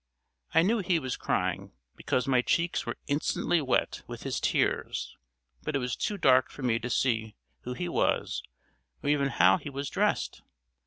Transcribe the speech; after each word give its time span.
I 0.55 0.63
knew 0.63 0.79
he 0.79 0.97
was 0.97 1.15
crying, 1.15 1.73
because 1.95 2.25
my 2.27 2.41
cheeks 2.41 2.87
were 2.87 2.97
instantly 3.05 3.61
wet 3.61 4.01
with 4.07 4.23
his 4.23 4.39
tears; 4.39 5.15
but 5.61 5.75
it 5.75 5.77
was 5.77 5.95
too 5.95 6.17
dark 6.17 6.49
for 6.49 6.63
me 6.63 6.79
to 6.79 6.89
see 6.89 7.35
who 7.65 7.73
he 7.73 7.87
was, 7.87 8.41
or 9.03 9.09
even 9.09 9.27
how 9.27 9.57
he 9.57 9.69
was 9.69 9.91
dressed. 9.91 10.41